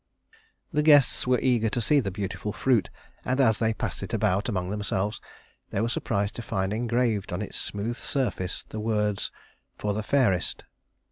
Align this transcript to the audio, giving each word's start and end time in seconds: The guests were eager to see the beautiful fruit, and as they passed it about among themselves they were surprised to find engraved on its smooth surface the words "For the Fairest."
The 0.73 0.81
guests 0.81 1.27
were 1.27 1.37
eager 1.43 1.69
to 1.69 1.79
see 1.79 1.99
the 1.99 2.09
beautiful 2.09 2.51
fruit, 2.51 2.89
and 3.23 3.39
as 3.39 3.59
they 3.59 3.71
passed 3.71 4.01
it 4.01 4.15
about 4.15 4.49
among 4.49 4.71
themselves 4.71 5.21
they 5.69 5.79
were 5.79 5.87
surprised 5.89 6.35
to 6.37 6.41
find 6.41 6.73
engraved 6.73 7.31
on 7.31 7.43
its 7.43 7.59
smooth 7.59 7.97
surface 7.97 8.65
the 8.69 8.79
words 8.79 9.29
"For 9.77 9.93
the 9.93 10.01
Fairest." 10.01 10.63